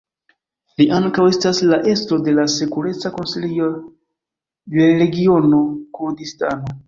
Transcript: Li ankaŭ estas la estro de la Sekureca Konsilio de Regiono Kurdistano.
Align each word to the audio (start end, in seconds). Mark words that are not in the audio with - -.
Li 0.81 0.85
ankaŭ 0.99 1.25
estas 1.31 1.59
la 1.71 1.77
estro 1.91 2.17
de 2.27 2.33
la 2.39 2.45
Sekureca 2.53 3.11
Konsilio 3.19 3.67
de 4.79 4.87
Regiono 5.03 5.63
Kurdistano. 5.99 6.75